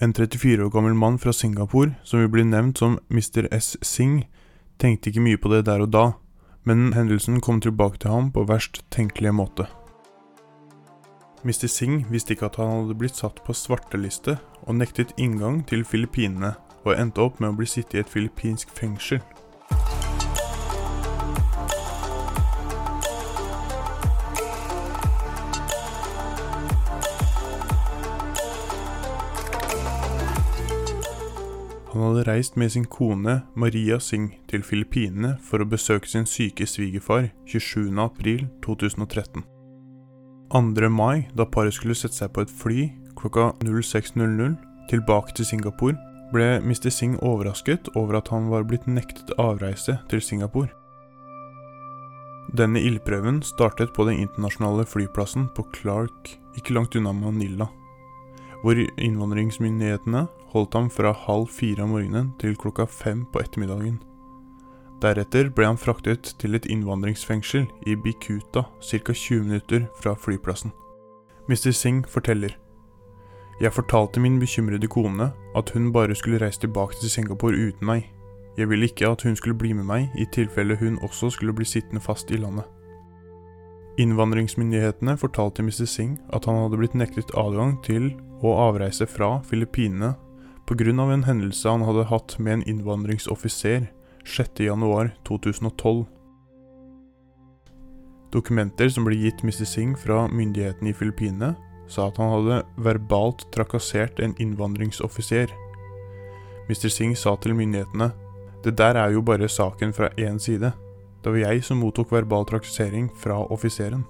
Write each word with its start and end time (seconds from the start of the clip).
En 0.00 0.12
34 0.14 0.64
år 0.64 0.70
gammel 0.70 0.94
mann 0.94 1.18
fra 1.18 1.32
Singapore, 1.32 1.96
som 2.04 2.20
vil 2.20 2.28
bli 2.30 2.44
nevnt 2.46 2.78
som 2.78 2.98
Mr. 3.10 3.48
S. 3.54 3.76
Singh, 3.82 4.28
tenkte 4.78 5.10
ikke 5.10 5.24
mye 5.24 5.40
på 5.42 5.50
det 5.50 5.64
der 5.66 5.82
og 5.82 5.90
da, 5.90 6.04
men 6.62 6.92
hendelsen 6.94 7.40
kom 7.42 7.58
tilbake 7.60 7.98
til 7.98 8.14
ham 8.14 8.28
på 8.30 8.44
verst 8.46 8.84
tenkelige 8.94 9.34
måte. 9.34 9.66
Mr. 11.42 11.66
Singh 11.66 12.06
visste 12.12 12.36
ikke 12.36 12.46
at 12.46 12.60
han 12.62 12.70
hadde 12.76 12.98
blitt 12.98 13.18
satt 13.18 13.42
på 13.42 13.54
svarteliste 13.54 14.36
og 14.68 14.78
nektet 14.78 15.16
inngang 15.18 15.64
til 15.66 15.82
Filippinene, 15.82 16.54
og 16.86 16.94
endte 16.94 17.24
opp 17.24 17.42
med 17.42 17.50
å 17.50 17.58
bli 17.58 17.66
sittet 17.66 17.98
i 17.98 18.02
et 18.04 18.12
filippinsk 18.12 18.70
fengsel. 18.78 19.18
Hadde 32.18 32.30
reist 32.30 32.56
med 32.56 32.72
sin 32.72 32.84
kone 32.84 33.42
Maria 33.54 33.98
Singh 33.98 34.32
til 34.50 34.62
Filippinene 34.66 35.36
for 35.44 35.62
å 35.62 35.68
besøke 35.68 36.08
sin 36.08 36.26
syke 36.26 36.66
svigerfar 36.66 37.28
27.4.2013. 37.46 39.44
2. 40.50 40.88
mai, 40.90 41.28
da 41.36 41.44
paret 41.44 41.74
skulle 41.76 41.94
sette 41.94 42.16
seg 42.16 42.32
på 42.32 42.42
et 42.42 42.50
fly 42.50 42.88
klokka 43.18 43.52
06.00 43.62 44.56
tilbake 44.90 45.34
til 45.36 45.46
Singapore, 45.46 45.98
ble 46.32 46.58
Mr. 46.64 46.90
Singh 46.90 47.20
overrasket 47.22 47.90
over 47.94 48.18
at 48.18 48.28
han 48.32 48.48
var 48.50 48.66
blitt 48.66 48.88
nektet 48.88 49.30
avreise 49.38 49.98
til 50.10 50.22
Singapore. 50.22 50.72
Denne 52.56 52.80
ildprøven 52.80 53.42
startet 53.44 53.92
på 53.94 54.08
den 54.08 54.24
internasjonale 54.24 54.88
flyplassen 54.88 55.50
på 55.54 55.66
Clark, 55.76 56.34
ikke 56.56 56.74
langt 56.74 56.96
unna 56.96 57.12
Manila, 57.12 57.68
hvor 58.64 58.74
innvandringsmyndighetene 58.80 60.26
holdt 60.52 60.74
ham 60.74 60.90
fra 60.90 61.12
halv 61.12 61.48
fire 61.52 61.84
om 61.84 61.94
morgenen 61.94 62.32
til 62.40 62.56
klokka 62.56 62.86
fem 62.86 63.24
på 63.32 63.42
ettermiddagen. 63.42 63.98
Deretter 65.02 65.50
ble 65.54 65.66
han 65.68 65.78
fraktet 65.78 66.32
til 66.42 66.58
et 66.58 66.66
innvandringsfengsel 66.66 67.68
i 67.86 67.94
Bikuta, 67.94 68.64
ca. 68.82 69.12
20 69.12 69.44
minutter 69.44 69.86
fra 70.00 70.16
flyplassen. 70.18 70.72
Mr. 71.48 71.70
Singh 71.70 72.08
forteller. 72.08 72.56
Jeg 73.60 73.72
fortalte 73.72 74.20
min 74.20 74.40
bekymrede 74.40 74.86
kone 74.86 75.30
at 75.56 75.70
hun 75.74 75.92
bare 75.92 76.14
skulle 76.14 76.40
reise 76.42 76.60
tilbake 76.60 76.98
til 77.00 77.10
Singapore 77.10 77.54
uten 77.54 77.86
meg. 77.86 78.10
Jeg 78.58 78.68
ville 78.68 78.84
ikke 78.84 79.08
at 79.08 79.22
hun 79.22 79.36
skulle 79.36 79.58
bli 79.58 79.72
med 79.72 79.86
meg 79.86 80.10
i 80.18 80.26
tilfelle 80.34 80.76
hun 80.76 80.98
også 81.02 81.30
skulle 81.30 81.54
bli 81.54 81.64
sittende 81.64 82.00
fast 82.02 82.30
i 82.30 82.36
landet. 82.36 82.64
Innvandringsmyndighetene 83.98 85.16
fortalte 85.18 85.62
Mr. 85.62 85.86
Singh 85.86 86.20
at 86.32 86.44
han 86.46 86.58
hadde 86.62 86.78
blitt 86.78 86.94
nektet 86.94 87.34
adgang 87.34 87.78
til 87.82 88.12
å 88.42 88.54
avreise 88.68 89.06
fra 89.06 89.40
Filippinene 89.46 90.14
pga. 90.68 91.12
en 91.12 91.24
hendelse 91.24 91.68
han 91.68 91.82
hadde 91.82 92.04
hatt 92.04 92.38
med 92.38 92.52
en 92.52 92.62
innvandringsoffiser 92.68 93.88
6.1.2012. 94.24 96.06
Dokumenter 98.32 98.88
som 98.92 99.06
ble 99.08 99.16
gitt 99.16 99.40
Mr. 99.42 99.64
Singh 99.64 99.96
fra 99.96 100.26
myndighetene 100.28 100.90
i 100.90 100.96
Filippinene, 100.96 101.54
sa 101.88 102.10
at 102.10 102.18
han 102.20 102.34
hadde 102.34 102.60
verbalt 102.84 103.46
trakassert 103.54 104.20
en 104.20 104.34
innvandringsoffiser. 104.36 105.48
Mr. 106.68 106.88
Singh 106.92 107.16
sa 107.16 107.36
til 107.40 107.56
myndighetene 107.56 108.10
det 108.64 108.76
der 108.76 108.98
er 109.00 109.14
jo 109.14 109.22
bare 109.22 109.48
saken 109.48 109.94
fra 109.96 110.10
én 110.18 110.36
side. 110.38 110.72
Det 111.22 111.32
var 111.32 111.38
jeg 111.38 111.64
som 111.64 111.80
mottok 111.80 112.12
verbal 112.12 112.44
trakassering 112.44 113.08
fra 113.16 113.40
offiseren. 113.48 114.04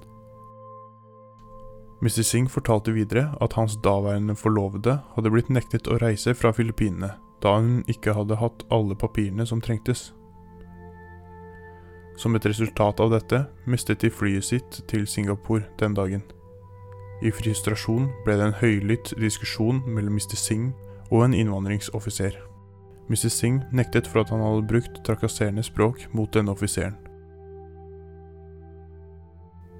Mr. 2.00 2.22
Singh 2.22 2.50
fortalte 2.50 2.92
videre 2.94 3.32
at 3.40 3.52
hans 3.58 3.76
daværende 3.82 4.36
forlovede 4.36 5.00
hadde 5.16 5.30
blitt 5.34 5.48
nektet 5.50 5.88
å 5.90 5.98
reise 5.98 6.34
fra 6.34 6.52
Filippinene 6.54 7.16
da 7.42 7.56
hun 7.58 7.84
ikke 7.90 8.14
hadde 8.14 8.38
hatt 8.38 8.64
alle 8.74 8.96
papirene 8.98 9.46
som 9.46 9.60
trengtes. 9.62 10.12
Som 12.18 12.34
et 12.34 12.46
resultat 12.46 13.00
av 13.00 13.12
dette 13.14 13.44
mistet 13.66 14.02
de 14.02 14.10
flyet 14.10 14.46
sitt 14.46 14.80
til 14.90 15.06
Singapore 15.06 15.66
den 15.78 15.94
dagen. 15.94 16.22
I 17.22 17.30
frustrasjon 17.34 18.08
ble 18.26 18.36
det 18.38 18.46
en 18.46 18.58
høylytt 18.58 19.12
diskusjon 19.18 19.82
mellom 19.86 20.18
Mr. 20.18 20.38
Singh 20.38 20.74
og 21.10 21.24
en 21.24 21.34
innvandringsoffiser. 21.34 22.34
Mr. 23.08 23.30
Singh 23.32 23.62
nektet 23.72 24.06
for 24.06 24.22
at 24.22 24.30
han 24.34 24.42
hadde 24.42 24.66
brukt 24.70 25.02
trakasserende 25.06 25.62
språk 25.66 26.06
mot 26.12 26.30
denne 26.34 26.54
offiseren. 26.54 26.98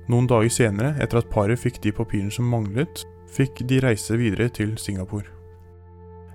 Noen 0.08 0.26
dager 0.28 0.48
senere, 0.52 0.94
etter 1.02 1.18
at 1.20 1.30
paret 1.32 1.60
fikk 1.60 1.82
de 1.84 1.92
papirene 1.92 2.32
som 2.32 2.48
manglet, 2.48 3.04
fikk 3.28 3.60
de 3.68 3.80
reise 3.84 4.16
videre 4.16 4.48
til 4.48 4.78
Singapore. 4.80 5.28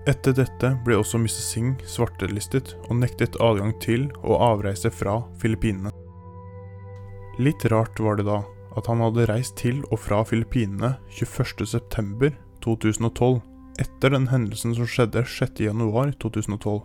Etter 0.09 0.34
dette 0.35 0.73
ble 0.84 0.97
også 1.00 1.17
Mr. 1.17 1.41
Singh 1.41 1.79
svartelistet 1.88 2.75
og 2.89 2.95
nektet 3.00 3.41
adgang 3.41 3.79
til 3.81 4.12
å 4.22 4.38
avreise 4.51 4.91
fra 4.91 5.23
Filippinene. 5.39 5.91
Litt 7.41 7.66
rart 7.72 8.00
var 8.03 8.16
det 8.19 8.25
da 8.28 8.44
at 8.78 8.88
han 8.89 9.01
hadde 9.01 9.25
reist 9.29 9.56
til 9.62 9.83
og 9.89 10.00
fra 10.01 10.23
Filippinene 10.28 10.97
21.9.2012, 11.13 13.41
etter 13.81 14.09
den 14.13 14.28
hendelsen 14.29 14.75
som 14.78 14.85
skjedde 14.89 15.22
6.1.2012, 15.25 16.81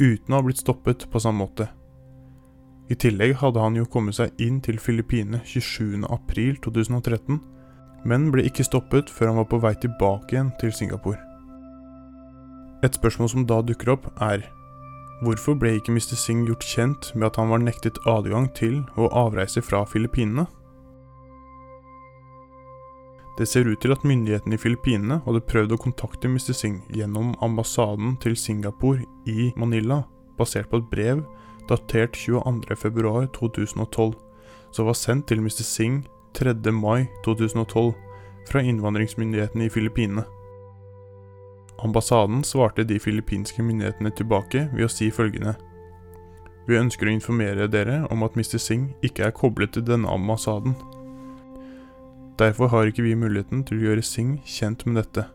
uten 0.00 0.32
å 0.32 0.36
ha 0.38 0.42
blitt 0.46 0.62
stoppet 0.62 1.00
på 1.12 1.18
samme 1.20 1.38
måte. 1.44 1.66
I 2.92 2.96
tillegg 3.00 3.38
hadde 3.40 3.60
han 3.62 3.76
jo 3.78 3.86
kommet 3.88 4.18
seg 4.18 4.36
inn 4.42 4.58
til 4.60 4.76
Filippinene 4.82 5.40
27.4.2013, 5.48 7.38
men 8.04 8.26
ble 8.34 8.44
ikke 8.44 8.66
stoppet 8.66 9.08
før 9.08 9.30
han 9.30 9.38
var 9.40 9.48
på 9.48 9.60
vei 9.62 9.72
tilbake 9.80 10.34
igjen 10.34 10.50
til 10.60 10.74
Singapore. 10.76 11.20
Et 12.84 12.98
spørsmål 12.98 13.30
som 13.32 13.46
da 13.48 13.62
dukker 13.64 13.94
opp, 13.94 14.10
er 14.20 14.44
hvorfor 15.22 15.56
ble 15.56 15.76
ikke 15.78 15.94
Mr. 15.94 16.18
Singh 16.18 16.48
gjort 16.50 16.66
kjent 16.66 17.12
med 17.14 17.30
at 17.30 17.38
han 17.40 17.52
var 17.54 17.62
nektet 17.62 18.00
adgang 18.10 18.50
til 18.58 18.82
å 18.98 19.08
avreise 19.22 19.62
fra 19.64 19.84
Filippinene? 19.88 20.48
Det 23.38 23.46
ser 23.48 23.70
ut 23.70 23.80
til 23.80 23.94
at 23.94 24.02
myndighetene 24.04 24.58
i 24.58 24.60
Filippinene 24.60 25.22
hadde 25.24 25.46
prøvd 25.48 25.72
å 25.72 25.80
kontakte 25.80 26.28
Mr. 26.28 26.52
Singh 26.52 26.82
gjennom 26.92 27.32
ambassaden 27.40 28.18
til 28.20 28.36
Singapore 28.36 29.06
i 29.30 29.48
Manila, 29.56 30.02
basert 30.36 30.68
på 30.68 30.82
et 30.82 30.90
brev 30.90 31.22
datert 31.68 32.16
22.2.2012, 32.16 34.14
som 34.72 34.86
var 34.86 34.96
sendt 34.98 35.28
til 35.28 35.40
Mr. 35.40 35.62
Singh 35.66 36.06
3. 36.34 36.54
mai 36.72 37.06
2012 37.24 37.94
fra 38.48 38.60
innvandringsmyndighetene 38.60 39.64
i 39.64 39.68
Filippinene. 39.70 40.24
Ambassaden 41.82 42.44
svarte 42.44 42.84
de 42.84 42.98
filippinske 43.00 43.62
myndighetene 43.62 44.10
tilbake 44.14 44.68
ved 44.72 44.86
å 44.86 44.90
si 44.92 45.10
følgende. 45.10 45.56
Vi 46.68 46.78
ønsker 46.78 47.08
å 47.08 47.14
informere 47.16 47.66
dere 47.66 48.04
om 48.14 48.22
at 48.22 48.36
Mr. 48.38 48.58
Singh 48.62 48.92
ikke 49.02 49.26
er 49.26 49.34
koblet 49.34 49.74
til 49.74 49.86
denne 49.86 50.10
ambassaden. 50.10 50.76
Derfor 52.38 52.70
har 52.70 52.86
ikke 52.86 53.02
vi 53.02 53.18
muligheten 53.18 53.64
til 53.66 53.80
å 53.80 53.88
gjøre 53.88 54.04
Singh 54.06 54.38
kjent 54.46 54.86
med 54.86 55.02
dette. 55.02 55.26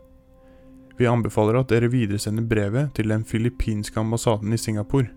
Vi 0.97 1.05
anbefaler 1.05 1.59
at 1.59 1.69
dere 1.69 1.91
videresender 1.93 2.47
brevet 2.47 2.95
til 2.97 3.11
den 3.11 3.25
filippinske 3.27 3.99
ambassaden 3.99 4.53
i 4.53 4.57
Singapore. 4.57 5.11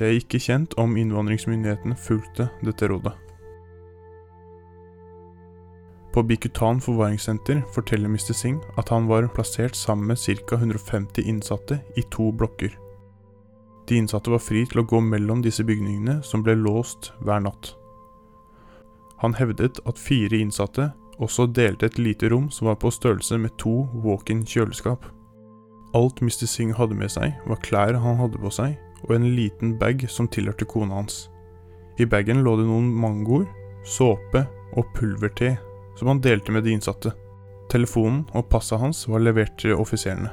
Det 0.00 0.08
er 0.08 0.16
ikke 0.16 0.38
kjent 0.40 0.72
om 0.80 0.94
innvandringsmyndighetene 0.96 1.92
fulgte 2.00 2.46
dette 2.64 2.88
rådet. 2.88 3.12
På 6.14 6.22
Bikutan 6.24 6.80
forvaringssenter 6.80 7.60
forteller 7.74 8.08
Mr. 8.08 8.32
Singh 8.32 8.64
at 8.80 8.88
han 8.88 9.10
var 9.12 9.28
plassert 9.28 9.76
sammen 9.76 10.08
med 10.08 10.16
ca. 10.16 10.56
150 10.56 11.28
innsatte 11.28 11.82
i 12.00 12.02
to 12.10 12.32
blokker. 12.32 12.72
De 13.88 14.00
innsatte 14.00 14.32
var 14.32 14.40
fri 14.40 14.64
til 14.64 14.80
å 14.80 14.88
gå 14.88 15.00
mellom 15.04 15.44
disse 15.44 15.64
bygningene, 15.68 16.22
som 16.24 16.42
ble 16.42 16.56
låst 16.56 17.12
hver 17.20 17.44
natt. 17.44 17.74
Han 19.20 19.36
hevdet 19.36 19.84
at 19.84 20.00
fire 20.00 20.40
innsatte 20.40 20.94
også 21.20 21.50
delte 21.52 21.86
et 21.86 21.98
lite 22.00 22.32
rom 22.32 22.48
som 22.50 22.72
var 22.72 22.80
på 22.80 22.90
størrelse 22.90 23.36
med 23.38 23.52
to 23.60 23.84
walk-in 24.00 24.46
kjøleskap. 24.48 25.04
Alt 25.92 26.22
Mr. 26.22 26.46
Singh 26.48 26.78
hadde 26.78 26.96
med 26.96 27.12
seg, 27.12 27.36
var 27.44 27.60
klær 27.60 28.00
han 28.00 28.16
hadde 28.16 28.40
på 28.40 28.50
seg, 28.54 28.78
og 29.06 29.14
en 29.16 29.30
liten 29.36 29.76
bag 29.78 30.04
som 30.10 30.28
tilhørte 30.28 30.68
kona 30.68 31.00
hans. 31.00 31.28
I 31.98 32.06
bagen 32.08 32.44
lå 32.44 32.56
det 32.56 32.66
noen 32.68 32.90
mangoer, 32.96 33.46
såpe 33.84 34.44
og 34.76 34.92
pulverte 34.96 35.56
som 35.98 36.08
han 36.08 36.20
delte 36.24 36.52
med 36.52 36.64
de 36.64 36.76
innsatte. 36.76 37.12
Telefonen 37.70 38.24
og 38.34 38.48
passet 38.50 38.80
hans 38.80 39.06
var 39.08 39.22
levert 39.22 39.58
til 39.60 39.76
offiserene. 39.76 40.30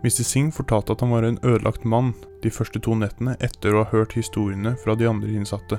Mr. 0.00 0.24
Singh 0.24 0.54
fortalte 0.56 0.94
at 0.96 1.02
han 1.04 1.12
var 1.12 1.26
en 1.28 1.38
ødelagt 1.44 1.84
mann 1.84 2.14
de 2.42 2.50
første 2.50 2.80
to 2.80 2.96
nettene 2.96 3.36
etter 3.44 3.74
å 3.74 3.84
ha 3.84 3.90
hørt 3.92 4.16
historiene 4.16 4.72
fra 4.80 4.96
de 4.96 5.08
andre 5.08 5.30
innsatte. 5.36 5.78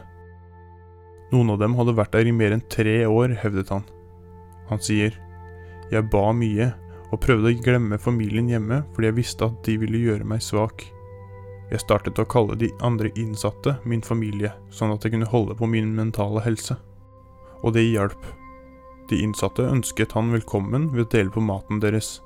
Noen 1.31 1.53
av 1.53 1.61
dem 1.61 1.75
hadde 1.79 1.95
vært 1.97 2.13
der 2.13 2.29
i 2.29 2.35
mer 2.35 2.53
enn 2.53 2.63
tre 2.69 3.01
år, 3.07 3.33
hevdet 3.41 3.71
han. 3.73 3.85
Han 4.69 4.81
sier, 4.83 5.17
Jeg 5.91 6.07
ba 6.11 6.29
mye 6.31 6.69
og 7.11 7.19
prøvde 7.19 7.51
å 7.51 7.61
glemme 7.65 7.99
familien 7.99 8.47
hjemme 8.47 8.83
fordi 8.93 9.09
jeg 9.09 9.17
visste 9.17 9.49
at 9.49 9.59
de 9.67 9.77
ville 9.81 10.05
gjøre 10.05 10.27
meg 10.27 10.43
svak. 10.43 10.85
Jeg 11.71 11.85
startet 11.85 12.19
å 12.19 12.27
kalle 12.27 12.57
de 12.59 12.67
andre 12.83 13.11
innsatte 13.15 13.77
min 13.87 14.03
familie, 14.03 14.51
sånn 14.75 14.91
at 14.91 15.05
jeg 15.05 15.15
kunne 15.15 15.29
holde 15.31 15.55
på 15.55 15.69
min 15.71 15.93
mentale 15.95 16.43
helse 16.43 16.75
og 17.61 17.75
det 17.75 17.85
hjalp. 17.85 18.25
De 19.09 19.19
innsatte 19.21 19.65
ønsket 19.67 20.15
han 20.15 20.31
velkommen 20.33 20.89
ved 20.93 21.05
å 21.05 21.11
dele 21.13 21.33
på 21.33 21.43
maten 21.43 21.81
deres. 21.83 22.19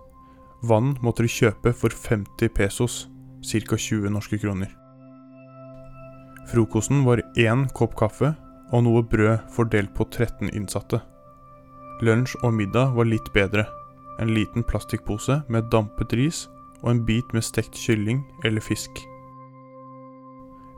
Vann 0.65 0.95
måtte 1.03 1.25
de 1.25 1.31
kjøpe 1.31 1.73
for 1.75 1.93
50 1.93 2.51
pesos, 2.55 3.05
ca. 3.45 3.77
20 3.77 4.13
norske 4.13 4.39
kroner. 4.41 4.71
Frokosten 6.49 7.03
var 7.05 7.23
én 7.41 7.65
kopp 7.73 7.95
kaffe 7.97 8.35
og 8.73 8.85
noe 8.85 9.01
brød 9.05 9.49
fordelt 9.53 9.93
på 9.97 10.05
13 10.09 10.53
innsatte. 10.53 11.01
Lunsj 12.05 12.35
og 12.43 12.53
middag 12.53 12.93
var 12.95 13.09
litt 13.09 13.31
bedre. 13.33 13.65
En 14.21 14.31
liten 14.33 14.63
plastikkpose 14.63 15.41
med 15.51 15.69
dampet 15.73 16.13
ris 16.17 16.45
og 16.83 16.91
en 16.91 17.03
bit 17.07 17.33
med 17.33 17.43
stekt 17.45 17.77
kylling 17.79 18.23
eller 18.45 18.63
fisk. 18.63 19.01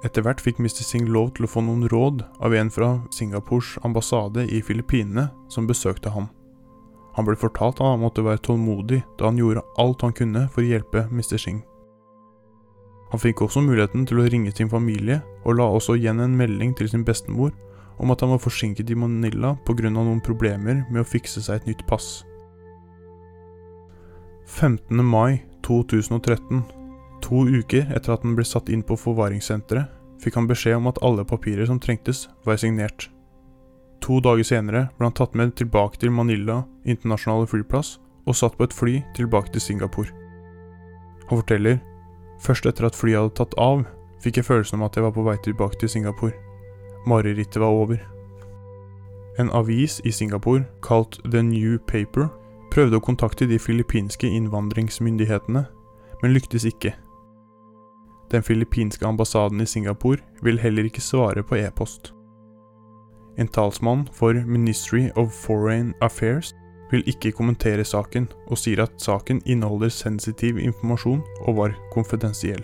Etter 0.06 0.22
hvert 0.22 0.42
fikk 0.44 0.60
Mr. 0.62 0.84
Singh 0.86 1.10
lov 1.10 1.32
til 1.36 1.48
å 1.48 1.50
få 1.50 1.64
noen 1.66 1.88
råd 1.90 2.22
av 2.46 2.54
en 2.54 2.70
fra 2.70 2.90
Singapores 3.14 3.78
ambassade 3.88 4.46
i 4.46 4.62
Filippinene 4.62 5.30
som 5.50 5.70
besøkte 5.70 6.14
ham. 6.14 6.30
Han 7.18 7.26
ble 7.26 7.34
fortalt 7.40 7.82
at 7.82 7.88
han 7.90 8.04
måtte 8.04 8.22
være 8.22 8.44
tålmodig 8.46 9.02
da 9.18 9.32
han 9.32 9.40
gjorde 9.42 9.66
alt 9.82 10.06
han 10.06 10.14
kunne 10.14 10.46
for 10.54 10.62
å 10.62 10.70
hjelpe 10.70 11.08
Mr. 11.10 11.40
Singh. 11.42 11.64
Han 13.10 13.24
fikk 13.24 13.42
også 13.42 13.64
muligheten 13.64 14.06
til 14.06 14.20
å 14.22 14.28
ringe 14.28 14.52
sin 14.54 14.70
familie, 14.70 15.22
og 15.48 15.58
la 15.58 15.66
også 15.72 15.96
igjen 15.96 16.20
en 16.22 16.36
melding 16.38 16.76
til 16.78 16.90
sin 16.92 17.06
bestemor 17.08 17.54
om 17.98 18.12
at 18.14 18.22
han 18.22 18.34
var 18.36 18.44
forsinket 18.44 18.92
i 18.92 18.98
Manila 19.00 19.56
pga. 19.66 19.90
noen 19.90 20.22
problemer 20.22 20.86
med 20.92 21.02
å 21.02 21.08
fikse 21.08 21.42
seg 21.42 21.56
et 21.56 21.68
nytt 21.72 21.88
pass. 21.88 22.24
15. 24.46 25.04
mai 25.04 25.42
2013, 25.64 26.64
to 27.24 27.46
uker 27.48 27.92
etter 27.96 28.14
at 28.14 28.24
han 28.26 28.36
ble 28.38 28.46
satt 28.48 28.70
inn 28.70 28.84
på 28.86 28.98
forvaringssenteret, 29.00 29.92
fikk 30.22 30.40
han 30.40 30.48
beskjed 30.50 30.80
om 30.80 30.90
at 30.90 31.00
alle 31.06 31.26
papirer 31.28 31.68
som 31.70 31.80
trengtes, 31.80 32.26
var 32.46 32.58
signert. 32.62 33.10
To 34.02 34.20
dager 34.24 34.46
senere 34.46 34.88
ble 34.98 35.10
han 35.10 35.16
tatt 35.18 35.36
med 35.36 35.56
tilbake 35.58 36.00
til 36.02 36.14
Manila 36.14 36.64
internasjonale 36.86 37.50
flyplass 37.50 37.98
og 38.28 38.36
satt 38.38 38.58
på 38.58 38.68
et 38.68 38.76
fly 38.76 38.96
tilbake 39.18 39.54
til 39.54 39.64
Singapore. 39.64 40.12
Han 41.30 41.42
forteller 41.42 41.80
først 42.44 42.68
etter 42.70 42.88
at 42.88 42.98
flyet 42.98 43.20
hadde 43.20 43.38
tatt 43.40 43.56
av, 43.62 43.86
fikk 44.24 44.40
jeg 44.40 44.48
følelsen 44.48 44.80
om 44.80 44.86
at 44.88 44.98
jeg 44.98 45.06
var 45.06 45.16
på 45.16 45.26
vei 45.26 45.38
tilbake 45.44 45.80
til 45.82 45.92
Singapore. 45.92 46.36
Marerittet 47.08 47.62
var 47.62 47.74
over. 47.74 48.02
En 49.40 49.52
avis 49.54 50.00
i 50.06 50.12
Singapore 50.12 50.66
kalt 50.82 51.20
The 51.26 51.42
New 51.46 51.78
Paper 51.88 52.30
prøvde 52.74 53.00
å 53.00 53.04
kontakte 53.04 53.48
de 53.48 53.60
filippinske 53.62 54.28
innvandringsmyndighetene, 54.28 55.66
men 56.22 56.34
lyktes 56.34 56.66
ikke. 56.68 56.96
Den 58.32 58.44
filippinske 58.44 59.06
ambassaden 59.06 59.62
i 59.62 59.66
Singapore 59.66 60.24
vil 60.44 60.60
heller 60.60 60.84
ikke 60.84 61.02
svare 61.02 61.44
på 61.44 61.56
e-post. 61.56 62.14
En 63.38 63.48
talsmann 63.48 64.08
for 64.14 64.34
Ministry 64.46 65.10
of 65.16 65.32
Foreign 65.32 65.94
Affairs 66.02 66.56
vil 66.92 67.04
ikke 67.08 67.32
kommentere 67.32 67.84
saken, 67.86 68.28
og 68.48 68.58
sier 68.58 68.84
at 68.84 68.96
saken 69.02 69.42
inneholder 69.46 69.92
sensitiv 69.94 70.58
informasjon 70.58 71.22
og 71.46 71.58
var 71.58 71.76
konfidensiell. 71.94 72.64